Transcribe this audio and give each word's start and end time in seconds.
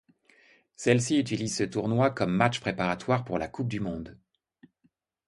Celles-ci 0.77 1.19
utilisent 1.19 1.57
ce 1.57 1.63
tournoi 1.63 2.09
comme 2.09 2.31
matches 2.33 2.59
préparatoires 2.59 3.23
pour 3.23 3.37
la 3.37 3.47
Coupe 3.47 3.67
du 3.67 3.79
monde. 3.79 4.17